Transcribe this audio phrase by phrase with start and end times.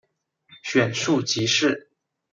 [0.63, 1.91] 选庶吉士。